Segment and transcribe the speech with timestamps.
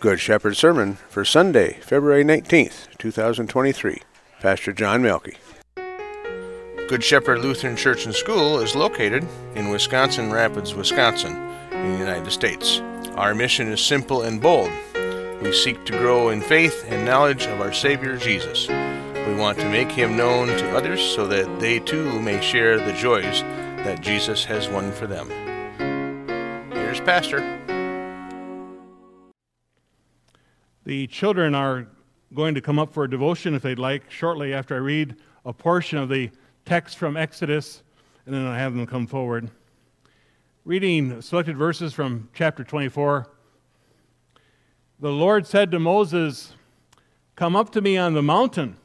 [0.00, 4.00] Good Shepherd Sermon for Sunday, February 19th, 2023.
[4.38, 5.36] Pastor John Melky.
[6.86, 9.26] Good Shepherd Lutheran Church and School is located
[9.56, 11.34] in Wisconsin Rapids, Wisconsin,
[11.72, 12.80] in the United States.
[13.16, 14.70] Our mission is simple and bold.
[15.42, 18.68] We seek to grow in faith and knowledge of our Savior Jesus.
[18.68, 22.92] We want to make him known to others so that they too may share the
[22.92, 23.40] joys
[23.82, 25.28] that Jesus has won for them.
[26.70, 27.58] Here's Pastor.
[30.88, 31.86] The children are
[32.32, 35.52] going to come up for a devotion if they'd like shortly after I read a
[35.52, 36.30] portion of the
[36.64, 37.82] text from Exodus,
[38.24, 39.50] and then I have them come forward.
[40.64, 43.28] Reading selected verses from chapter 24.
[44.98, 46.54] The Lord said to Moses,
[47.36, 48.78] Come up to me on the mountain.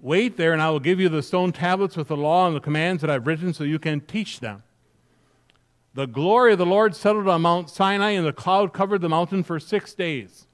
[0.00, 2.60] Wait there, and I will give you the stone tablets with the law and the
[2.60, 4.64] commands that I've written so you can teach them.
[5.94, 9.44] The glory of the Lord settled on Mount Sinai, and the cloud covered the mountain
[9.44, 10.47] for six days.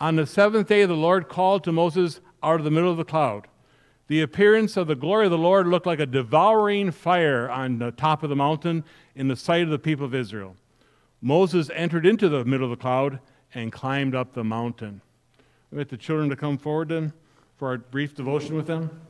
[0.00, 3.04] On the seventh day, the Lord called to Moses out of the middle of the
[3.04, 3.48] cloud.
[4.06, 7.90] The appearance of the glory of the Lord looked like a devouring fire on the
[7.90, 10.56] top of the mountain in the sight of the people of Israel.
[11.20, 13.18] Moses entered into the middle of the cloud
[13.54, 15.00] and climbed up the mountain.
[15.70, 17.12] We get the children to come forward then
[17.56, 19.02] for our brief devotion with them.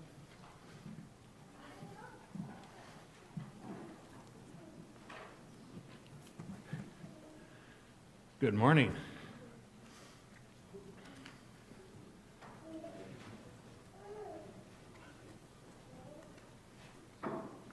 [8.41, 8.95] Good morning.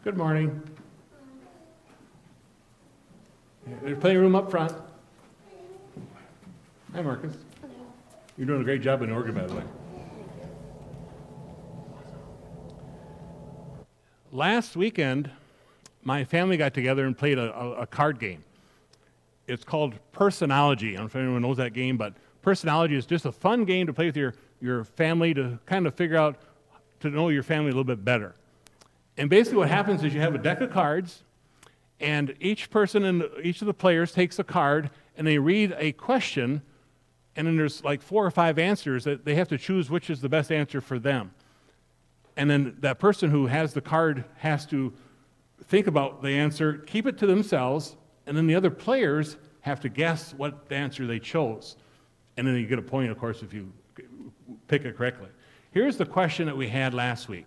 [0.06, 0.61] Good morning.
[3.81, 4.72] There's plenty of room up front.
[6.94, 7.34] Hi, Marcus.
[8.38, 9.64] You're doing a great job in organ, by the way.
[14.31, 15.31] Last weekend,
[16.03, 18.44] my family got together and played a, a, a card game.
[19.48, 20.89] It's called Personology.
[20.89, 23.88] I don't know if anyone knows that game, but Personology is just a fun game
[23.88, 26.38] to play with your, your family to kind of figure out,
[27.00, 28.36] to know your family a little bit better.
[29.17, 31.23] And basically, what happens is you have a deck of cards,
[31.99, 35.93] and each person and each of the players takes a card and they read a
[35.93, 36.61] question,
[37.36, 40.21] and then there's like four or five answers that they have to choose which is
[40.21, 41.31] the best answer for them.
[42.36, 44.93] And then that person who has the card has to
[45.67, 47.95] think about the answer, keep it to themselves,
[48.27, 51.77] and then the other players have to guess what answer they chose.
[52.36, 53.71] And then you get a point, of course, if you
[54.67, 55.30] pick it correctly.
[55.71, 57.45] Here's the question that we had last week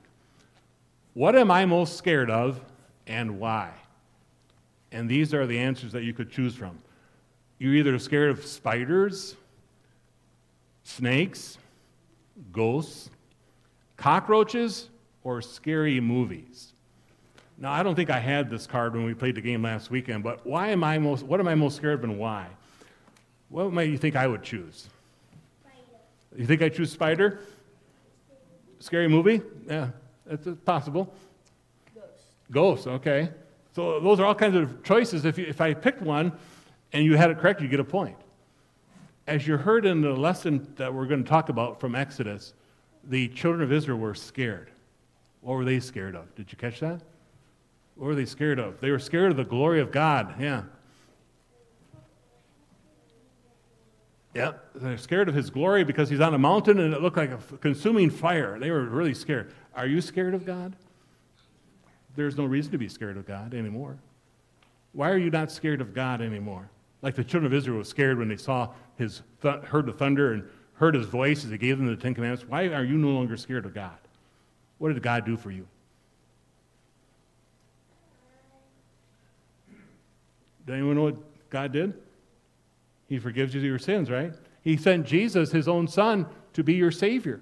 [1.18, 2.60] what am I most scared of
[3.08, 3.72] and why?
[4.92, 6.78] And these are the answers that you could choose from.
[7.58, 9.34] You're either scared of spiders,
[10.84, 11.58] snakes,
[12.52, 13.10] ghosts,
[13.96, 14.90] cockroaches,
[15.24, 16.72] or scary movies.
[17.58, 20.22] Now, I don't think I had this card when we played the game last weekend,
[20.22, 22.46] but why am I most, what am I most scared of and why?
[23.48, 24.88] What might you think I would choose?
[25.62, 25.80] Spider.
[26.36, 27.40] You think I choose spider?
[28.78, 29.42] Scary movie?
[29.66, 29.88] Yeah,
[30.28, 31.12] it's possible.
[31.94, 32.06] Ghost.
[32.50, 33.30] Ghost, okay.
[33.74, 35.24] So those are all kinds of choices.
[35.24, 36.32] If, you, if I picked one
[36.92, 38.16] and you had it correct, you get a point.
[39.26, 42.54] As you heard in the lesson that we're going to talk about from Exodus,
[43.04, 44.70] the children of Israel were scared.
[45.42, 46.34] What were they scared of?
[46.34, 47.00] Did you catch that?
[47.96, 48.80] What were they scared of?
[48.80, 50.34] They were scared of the glory of God.
[50.40, 50.62] Yeah.
[54.34, 57.30] Yeah, they're scared of his glory because he's on a mountain and it looked like
[57.30, 58.58] a consuming fire.
[58.58, 59.52] They were really scared.
[59.74, 60.76] Are you scared of God?
[62.14, 63.96] There's no reason to be scared of God anymore.
[64.92, 66.68] Why are you not scared of God anymore?
[67.00, 70.32] Like the children of Israel were scared when they saw his th- heard the thunder
[70.32, 72.48] and heard his voice as he gave them the Ten Commandments.
[72.48, 73.98] Why are you no longer scared of God?
[74.78, 75.66] What did God do for you?
[80.66, 81.94] Does anyone know what God did?
[83.08, 84.32] He forgives you your sins, right?
[84.62, 87.40] He sent Jesus, his own son, to be your Savior.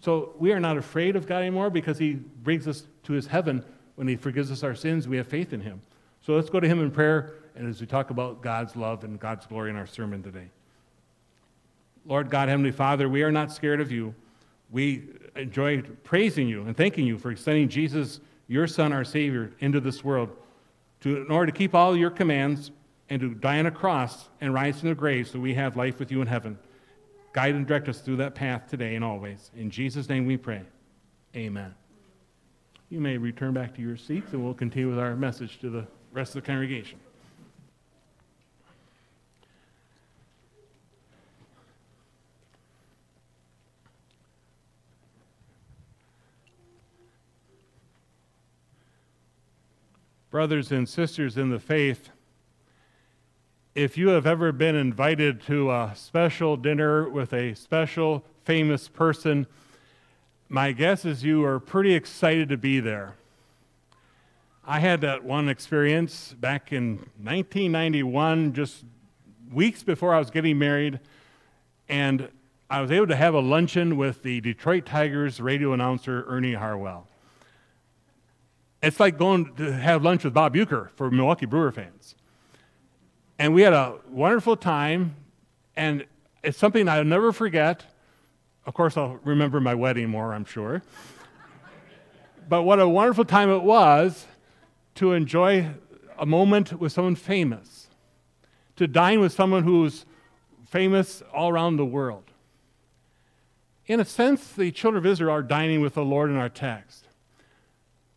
[0.00, 3.64] So we are not afraid of God anymore because He brings us to His heaven
[3.96, 5.08] when He forgives us our sins.
[5.08, 5.80] We have faith in Him.
[6.20, 9.18] So let's go to Him in prayer and as we talk about God's love and
[9.18, 10.50] God's glory in our sermon today.
[12.04, 14.14] Lord God, Heavenly Father, we are not scared of you.
[14.70, 19.80] We enjoy praising you and thanking you for sending Jesus, your Son, our Savior, into
[19.80, 20.30] this world
[21.00, 22.70] to, in order to keep all your commands
[23.08, 25.98] and to die on a cross and rise from the grave so we have life
[25.98, 26.58] with you in heaven.
[27.32, 29.50] Guide and direct us through that path today and always.
[29.56, 30.62] In Jesus' name we pray.
[31.34, 31.74] Amen.
[32.88, 35.86] You may return back to your seats and we'll continue with our message to the
[36.12, 36.98] rest of the congregation.
[50.30, 52.10] Brothers and sisters in the faith,
[53.76, 59.46] if you have ever been invited to a special dinner with a special famous person,
[60.48, 63.16] my guess is you are pretty excited to be there.
[64.64, 68.82] I had that one experience back in 1991, just
[69.52, 70.98] weeks before I was getting married,
[71.86, 72.30] and
[72.70, 77.06] I was able to have a luncheon with the Detroit Tigers radio announcer Ernie Harwell.
[78.82, 82.14] It's like going to have lunch with Bob Uecker for Milwaukee Brewer fans.
[83.38, 85.14] And we had a wonderful time,
[85.76, 86.06] and
[86.42, 87.84] it's something I'll never forget.
[88.64, 90.82] Of course, I'll remember my wedding more, I'm sure.
[92.48, 94.26] but what a wonderful time it was
[94.96, 95.68] to enjoy
[96.18, 97.88] a moment with someone famous,
[98.76, 100.06] to dine with someone who's
[100.66, 102.24] famous all around the world.
[103.86, 107.06] In a sense, the children of Israel are dining with the Lord in our text.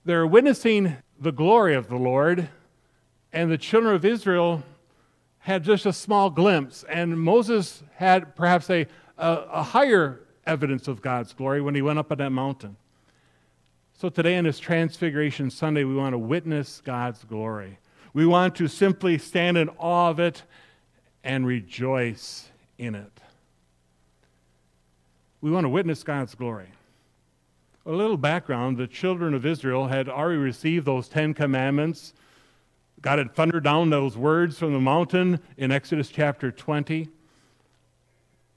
[0.06, 2.48] They're witnessing the glory of the Lord,
[3.34, 4.64] and the children of Israel
[5.40, 8.86] had just a small glimpse, and Moses had perhaps a,
[9.18, 12.76] a, a higher evidence of God's glory when he went up on that mountain.
[13.94, 17.80] So today, on this Transfiguration Sunday, we want to witness God's glory.
[18.14, 20.44] We want to simply stand in awe of it
[21.24, 22.48] and rejoice
[22.78, 23.12] in it.
[25.42, 26.70] We want to witness God's glory.
[27.86, 32.14] A little background the children of Israel had already received those Ten Commandments.
[33.02, 37.08] God had thundered down those words from the mountain in Exodus chapter 20.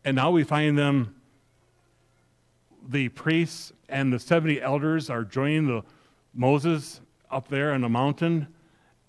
[0.05, 1.15] And now we find them,
[2.89, 5.83] the priests and the 70 elders are joining the
[6.35, 7.01] Moses
[7.31, 8.49] up there on the mountain.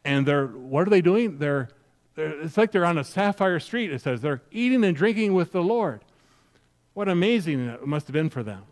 [0.06, 1.40] And they're, what are they doing?
[1.40, 1.70] They're,
[2.16, 4.22] they're, it's like they're on a sapphire street, it says.
[4.22, 6.04] They're eating and drinking with the Lord.
[6.94, 8.64] What amazing it must have been for them.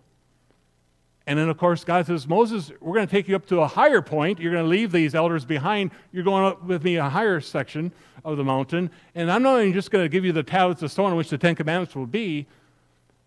[1.27, 3.67] And then, of course, God says, Moses, we're going to take you up to a
[3.67, 4.39] higher point.
[4.39, 5.91] You're going to leave these elders behind.
[6.11, 7.91] You're going up with me a higher section
[8.25, 8.89] of the mountain.
[9.13, 11.29] And I'm not only just going to give you the tablets of stone on which
[11.29, 12.47] the Ten Commandments will be,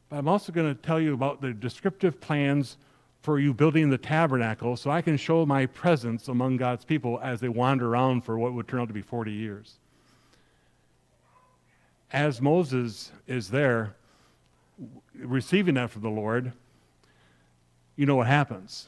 [0.08, 2.78] but I'm also going to tell you about the descriptive plans
[3.22, 7.40] for you building the tabernacle so I can show my presence among God's people as
[7.40, 9.78] they wander around for what would turn out to be 40 years.
[12.12, 13.94] As Moses is there,
[15.16, 16.52] receiving that from the Lord,
[17.96, 18.86] you know what happens.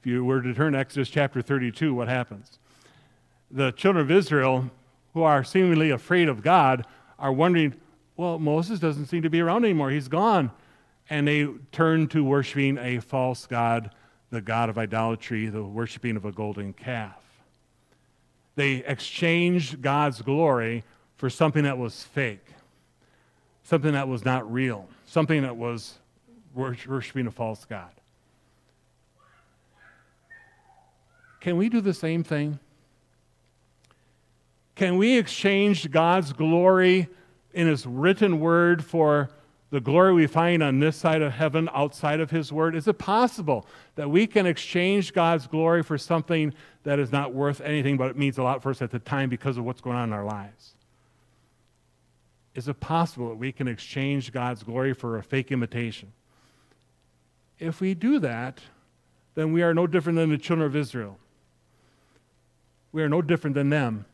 [0.00, 2.58] If you were to turn to Exodus chapter 32, what happens?
[3.50, 4.70] The children of Israel,
[5.12, 6.86] who are seemingly afraid of God,
[7.18, 7.74] are wondering,
[8.16, 9.90] well, Moses doesn't seem to be around anymore.
[9.90, 10.50] He's gone.
[11.10, 13.90] And they turn to worshiping a false God,
[14.30, 17.20] the God of idolatry, the worshiping of a golden calf.
[18.56, 20.84] They exchanged God's glory
[21.16, 22.46] for something that was fake,
[23.64, 25.94] something that was not real something that was
[26.54, 27.90] worshiping a false God.
[31.44, 32.58] Can we do the same thing?
[34.76, 37.06] Can we exchange God's glory
[37.52, 39.28] in His written word for
[39.68, 42.74] the glory we find on this side of heaven outside of His word?
[42.74, 46.54] Is it possible that we can exchange God's glory for something
[46.84, 49.28] that is not worth anything, but it means a lot for us at the time
[49.28, 50.72] because of what's going on in our lives?
[52.54, 56.10] Is it possible that we can exchange God's glory for a fake imitation?
[57.58, 58.60] If we do that,
[59.34, 61.18] then we are no different than the children of Israel.
[62.94, 64.06] We are no different than them.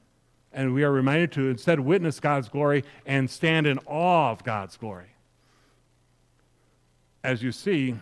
[0.55, 4.79] And we are reminded to instead witness God's glory and stand in awe of God's
[4.79, 5.11] glory.
[7.23, 7.95] As you see,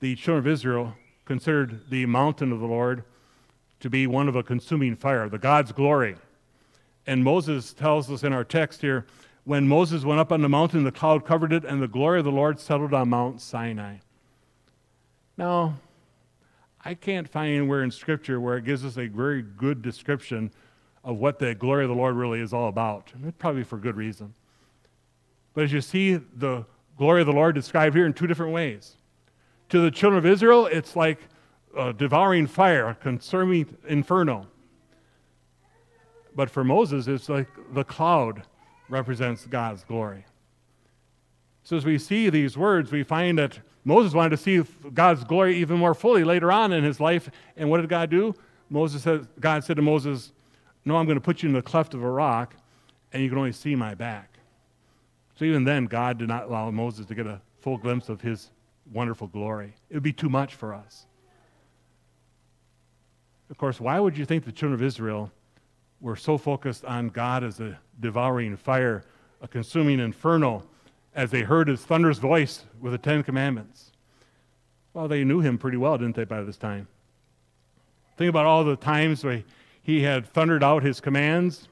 [0.00, 3.04] the children of Israel considered the mountain of the Lord
[3.78, 6.16] to be one of a consuming fire, the God's glory.
[7.06, 9.06] And Moses tells us in our text here
[9.44, 12.24] when Moses went up on the mountain, the cloud covered it, and the glory of
[12.24, 13.98] the Lord settled on Mount Sinai.
[15.36, 15.76] Now,
[16.86, 20.52] I can't find anywhere in Scripture where it gives us a very good description
[21.02, 23.12] of what the glory of the Lord really is all about.
[23.12, 24.34] And probably for good reason.
[25.52, 26.64] But as you see the
[26.96, 28.94] glory of the Lord described here in two different ways.
[29.70, 31.18] To the children of Israel, it's like
[31.76, 34.46] a devouring fire, a consuming inferno.
[36.36, 38.44] But for Moses, it's like the cloud
[38.88, 40.24] represents God's glory.
[41.66, 44.62] So as we see these words, we find that Moses wanted to see
[44.94, 47.28] God's glory even more fully later on in his life.
[47.56, 48.36] And what did God do?
[48.70, 50.30] Moses said, God said to Moses,
[50.84, 52.54] No, I'm going to put you in the cleft of a rock,
[53.12, 54.38] and you can only see my back.
[55.36, 58.52] So even then, God did not allow Moses to get a full glimpse of his
[58.92, 59.74] wonderful glory.
[59.90, 61.06] It would be too much for us.
[63.50, 65.32] Of course, why would you think the children of Israel
[66.00, 69.02] were so focused on God as a devouring fire,
[69.42, 70.62] a consuming inferno,
[71.16, 73.90] as they heard his thunderous voice with the Ten Commandments.
[74.92, 76.88] Well, they knew him pretty well, didn't they, by this time?
[78.18, 79.42] Think about all the times where
[79.82, 81.68] he had thundered out his commands,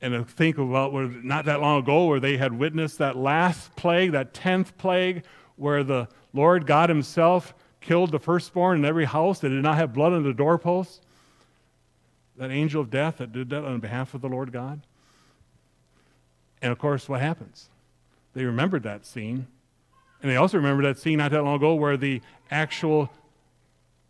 [0.00, 4.12] And think about where, not that long ago where they had witnessed that last plague,
[4.12, 5.24] that tenth plague,
[5.56, 9.94] where the Lord God Himself killed the firstborn in every house that did not have
[9.94, 11.00] blood on the doorposts.
[12.36, 14.80] That angel of death that did that on behalf of the Lord God.
[16.60, 17.70] And of course, what happens?
[18.34, 19.46] They remembered that scene.
[20.22, 23.10] And they also remembered that scene not that long ago where the actual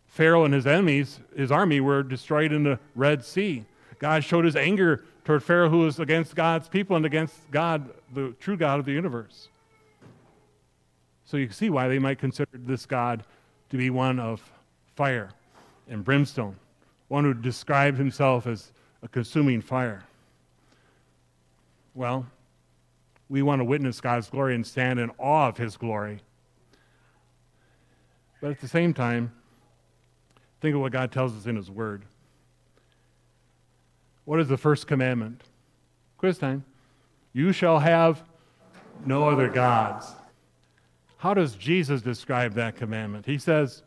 [0.07, 3.65] Pharaoh and his enemies, his army, were destroyed in the Red Sea.
[3.99, 8.33] God showed his anger toward Pharaoh, who was against God's people and against God, the
[8.39, 9.49] true God of the universe.
[11.25, 13.23] So you can see why they might consider this God
[13.71, 14.41] to be one of
[14.95, 15.31] fire
[15.89, 16.55] and brimstone,
[17.07, 18.71] one who described himself as
[19.03, 20.03] a consuming fire.
[21.93, 22.25] Well,
[23.29, 26.19] we want to witness God's glory and stand in awe of his glory.
[28.41, 29.31] But at the same time,
[30.65, 32.05] Think of what God tells us in His Word.
[34.23, 35.43] What is the first commandment?
[36.17, 36.65] Quiz time.
[37.33, 38.23] You shall have
[39.05, 40.11] no other gods.
[41.17, 43.27] How does Jesus describe that commandment?
[43.27, 43.83] He says,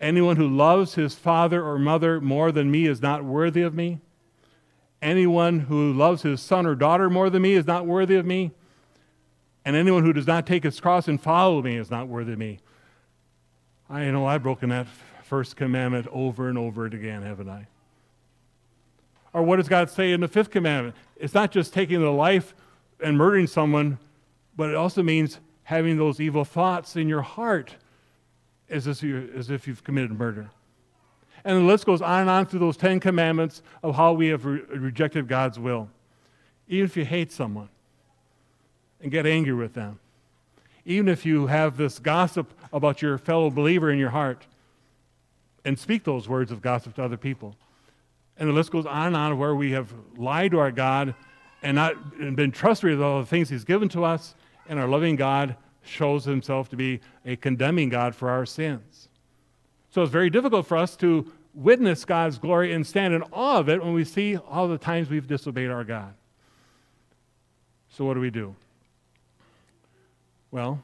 [0.00, 3.98] Anyone who loves his father or mother more than me is not worthy of me.
[5.00, 8.52] Anyone who loves his son or daughter more than me is not worthy of me.
[9.64, 12.38] And anyone who does not take his cross and follow me is not worthy of
[12.38, 12.58] me.
[13.88, 14.86] I know I've broken that
[15.22, 17.66] first commandment over and over again, haven't I?
[19.32, 20.96] Or what does God say in the fifth commandment?
[21.16, 22.54] It's not just taking the life
[23.02, 23.98] and murdering someone,
[24.56, 27.76] but it also means having those evil thoughts in your heart
[28.70, 30.50] as if, you, as if you've committed murder.
[31.44, 34.44] And the list goes on and on through those Ten Commandments of how we have
[34.44, 35.88] re- rejected God's will.
[36.68, 37.68] Even if you hate someone
[39.00, 39.98] and get angry with them,
[40.84, 44.46] even if you have this gossip about your fellow believer in your heart,
[45.64, 47.54] and speak those words of gossip to other people.
[48.38, 51.14] And the list goes on and on where we have lied to our God
[51.62, 54.34] and not and been trustworthy with all the things He's given to us,
[54.68, 59.07] and our loving God shows Himself to be a condemning God for our sins.
[59.90, 63.68] So it's very difficult for us to witness God's glory and stand in awe of
[63.68, 66.14] it when we see all the times we've disobeyed our God.
[67.90, 68.54] So, what do we do?
[70.50, 70.80] Well,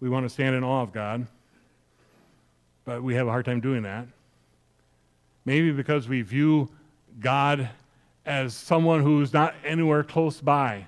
[0.00, 1.26] we want to stand in awe of God
[2.86, 4.06] but we have a hard time doing that.
[5.44, 6.70] Maybe because we view
[7.20, 7.68] God
[8.24, 10.86] as someone who's not anywhere close by.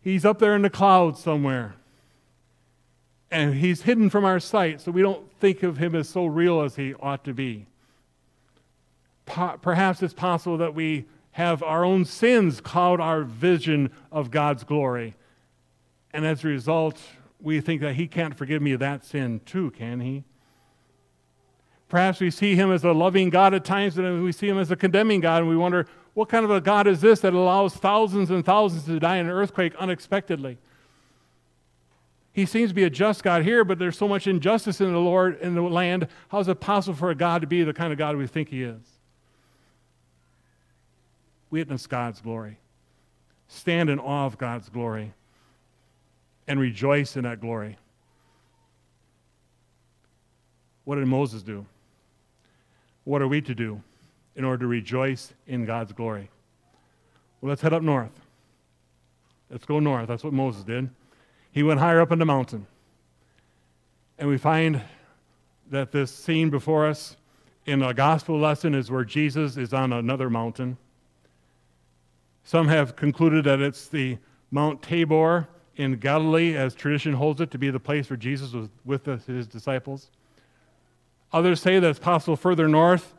[0.00, 1.74] He's up there in the clouds somewhere.
[3.36, 6.62] And he's hidden from our sight, so we don't think of him as so real
[6.62, 7.66] as he ought to be.
[9.26, 15.16] Perhaps it's possible that we have our own sins cloud our vision of God's glory.
[16.14, 16.98] And as a result,
[17.38, 20.24] we think that he can't forgive me that sin too, can he?
[21.90, 24.70] Perhaps we see him as a loving God at times, and we see him as
[24.70, 27.74] a condemning God, and we wonder, what kind of a God is this that allows
[27.74, 30.56] thousands and thousands to die in an earthquake unexpectedly?
[32.36, 34.98] He seems to be a just God here, but there's so much injustice in the
[34.98, 36.06] Lord in the land.
[36.28, 38.50] How is it possible for a God to be the kind of God we think
[38.50, 38.82] he is?
[41.50, 42.58] Witness God's glory.
[43.48, 45.14] Stand in awe of God's glory
[46.46, 47.78] and rejoice in that glory.
[50.84, 51.64] What did Moses do?
[53.04, 53.80] What are we to do
[54.34, 56.28] in order to rejoice in God's glory?
[57.40, 58.20] Well, let's head up north.
[59.48, 60.06] Let's go north.
[60.06, 60.90] That's what Moses did.
[61.56, 62.66] He went higher up in the mountain.
[64.18, 64.82] And we find
[65.70, 67.16] that this scene before us
[67.64, 70.76] in a gospel lesson is where Jesus is on another mountain.
[72.44, 74.18] Some have concluded that it's the
[74.50, 78.68] Mount Tabor in Galilee, as tradition holds it, to be the place where Jesus was
[78.84, 80.10] with his disciples.
[81.32, 83.14] Others say that it's possible further north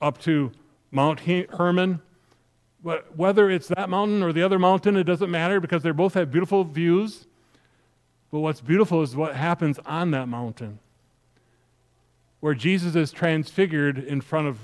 [0.00, 0.52] up to
[0.92, 2.00] Mount Hermon.
[2.84, 6.14] But whether it's that mountain or the other mountain, it doesn't matter because they both
[6.14, 7.26] have beautiful views.
[8.30, 10.78] But what's beautiful is what happens on that mountain,
[12.40, 14.58] where Jesus is transfigured in front of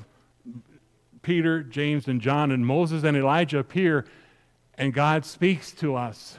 [1.23, 4.07] Peter, James, and John, and Moses and Elijah appear,
[4.79, 6.39] and God speaks to us.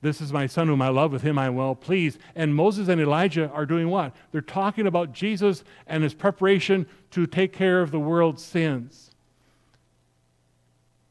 [0.00, 2.20] This is my son whom I love, with him I am well pleased.
[2.36, 4.14] And Moses and Elijah are doing what?
[4.30, 9.10] They're talking about Jesus and his preparation to take care of the world's sins.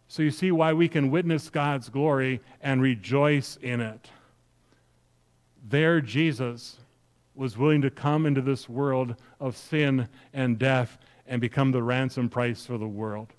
[0.08, 4.10] So you see why we can witness God's glory and rejoice in it.
[5.70, 6.78] There, Jesus
[7.36, 10.98] was willing to come into this world of sin and death
[11.28, 13.34] and become the ransom price for the world.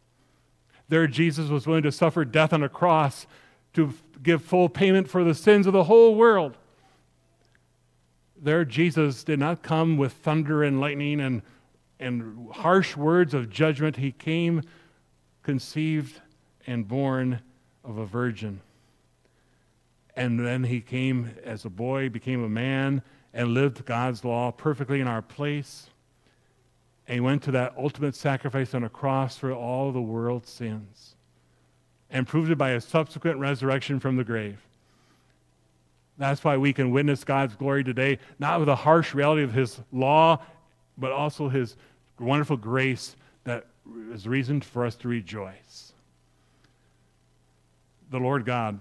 [0.88, 3.26] There, Jesus was willing to suffer death on a cross
[3.74, 6.56] to give full payment for the sins of the whole world.
[8.40, 11.42] There, Jesus did not come with thunder and lightning and,
[11.98, 13.96] and harsh words of judgment.
[13.96, 14.62] He came
[15.42, 16.20] conceived
[16.66, 17.40] and born
[17.84, 18.60] of a virgin.
[20.18, 25.00] And then he came as a boy, became a man, and lived God's law perfectly
[25.00, 25.90] in our place.
[27.06, 31.14] And he went to that ultimate sacrifice on a cross for all the world's sins
[32.10, 34.58] and proved it by a subsequent resurrection from the grave.
[36.18, 39.78] That's why we can witness God's glory today, not with the harsh reality of his
[39.92, 40.42] law,
[40.96, 41.76] but also his
[42.18, 43.66] wonderful grace that
[44.12, 45.92] is reason for us to rejoice.
[48.10, 48.80] The Lord God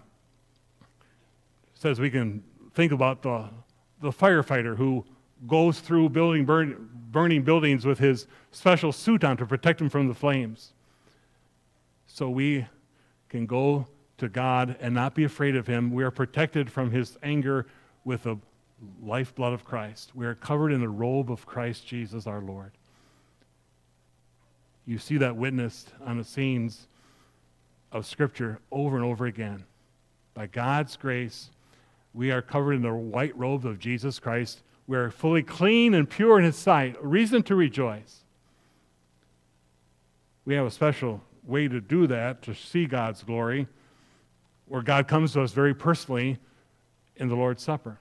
[1.79, 2.43] says we can
[2.73, 3.49] think about the,
[4.01, 5.05] the firefighter who
[5.45, 10.07] goes through building burn, burning buildings with his special suit on to protect him from
[10.07, 10.73] the flames.
[12.07, 12.65] So we
[13.29, 15.91] can go to God and not be afraid of him.
[15.91, 17.67] We are protected from his anger
[18.03, 18.37] with the
[19.03, 20.15] lifeblood of Christ.
[20.15, 22.71] We are covered in the robe of Christ Jesus our Lord.
[24.85, 26.87] You see that witnessed on the scenes
[27.91, 29.65] of Scripture over and over again.
[30.33, 31.49] By God's grace,
[32.17, 34.63] we are covered in the white robe of Jesus Christ.
[34.87, 38.23] We are fully clean and pure in His sight, a reason to rejoice.
[40.43, 43.67] We have a special way to do that, to see God's glory,
[44.65, 46.39] where God comes to us very personally
[47.17, 47.99] in the Lord's Supper.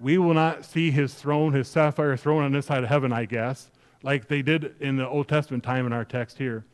[0.00, 3.26] We will not see his throne, his sapphire throne on this side of heaven, I
[3.26, 3.70] guess,
[4.02, 6.64] like they did in the Old Testament time in our text here.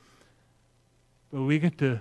[1.32, 2.00] But we get to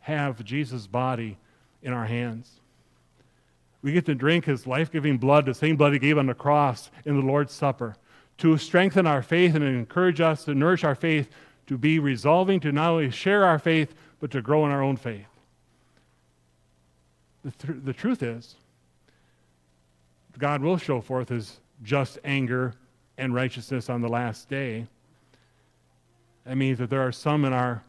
[0.00, 1.38] have Jesus' body
[1.82, 2.58] in our hands.
[3.82, 6.34] We get to drink his life giving blood, the same blood he gave on the
[6.34, 7.96] cross in the Lord's Supper,
[8.38, 11.28] to strengthen our faith and encourage us to nourish our faith
[11.66, 14.96] to be resolving to not only share our faith, but to grow in our own
[14.96, 15.26] faith.
[17.44, 18.56] The, th- the truth is,
[20.38, 22.74] God will show forth his just anger
[23.18, 24.86] and righteousness on the last day.
[26.44, 27.82] That means that there are some in our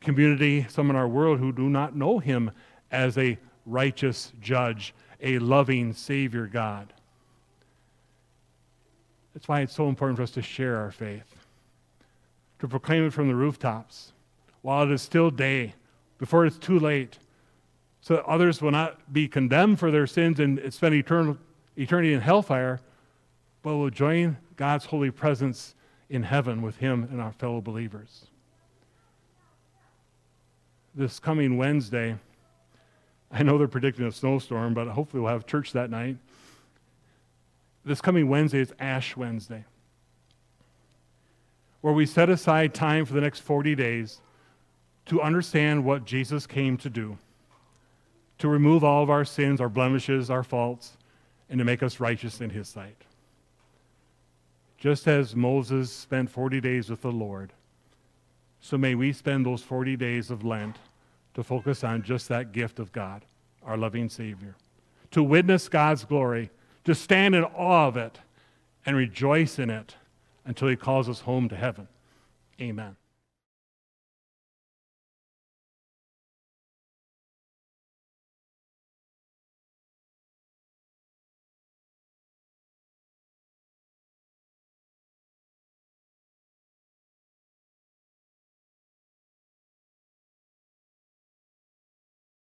[0.00, 2.50] community, some in our world who do not know him
[2.90, 6.92] as a righteous judge, a loving Savior God.
[9.34, 11.40] That's why it's so important for us to share our faith
[12.60, 14.12] to proclaim it from the rooftops
[14.62, 15.74] while it is still day,
[16.18, 17.18] before it's too late,
[18.02, 21.36] so that others will not be condemned for their sins and spend eternal,
[21.76, 22.80] eternity in hellfire,
[23.62, 25.74] but will join God's holy presence
[26.10, 28.26] in heaven with Him and our fellow believers.
[30.94, 32.16] This coming Wednesday,
[33.32, 36.16] I know they're predicting a snowstorm, but hopefully we'll have church that night.
[37.84, 39.64] This coming Wednesday is Ash Wednesday
[41.80, 44.20] where we set aside time for the next 40 days
[45.06, 47.16] to understand what Jesus came to do
[48.38, 50.96] to remove all of our sins, our blemishes, our faults,
[51.50, 52.96] and to make us righteous in His sight.
[54.78, 57.52] Just as Moses spent 40 days with the Lord,
[58.62, 60.76] so may we spend those 40 days of Lent
[61.34, 63.24] to focus on just that gift of God,
[63.64, 64.54] our loving Savior,
[65.10, 66.50] to witness God's glory,
[66.84, 68.18] to stand in awe of it,
[68.86, 69.94] and rejoice in it
[70.44, 71.86] until he calls us home to heaven.
[72.60, 72.96] Amen.